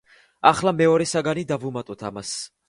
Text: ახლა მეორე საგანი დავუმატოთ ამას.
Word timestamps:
ახლა 0.51 0.73
მეორე 0.79 1.07
საგანი 1.11 1.45
დავუმატოთ 1.53 2.09
ამას. 2.11 2.35